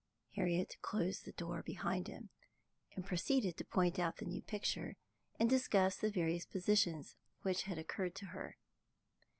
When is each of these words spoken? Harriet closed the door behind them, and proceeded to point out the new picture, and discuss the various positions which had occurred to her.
Harriet 0.31 0.77
closed 0.81 1.25
the 1.25 1.31
door 1.33 1.61
behind 1.61 2.05
them, 2.07 2.29
and 2.95 3.05
proceeded 3.05 3.55
to 3.55 3.63
point 3.63 3.99
out 3.99 4.17
the 4.17 4.25
new 4.25 4.41
picture, 4.41 4.95
and 5.39 5.47
discuss 5.47 5.95
the 5.95 6.09
various 6.09 6.43
positions 6.47 7.17
which 7.43 7.63
had 7.69 7.77
occurred 7.77 8.15
to 8.15 8.25
her. 8.25 8.57